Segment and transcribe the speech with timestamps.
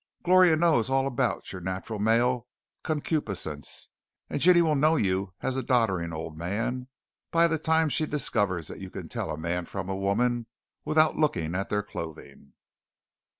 [0.23, 2.47] "Gloria knows all about your natural male
[2.81, 3.89] concupiscence;
[4.31, 6.87] and 'Ginny will know you as a doddering old man
[7.29, 10.47] by the time she discovers that you can tell a man from a woman
[10.85, 12.53] without looking at their clothing."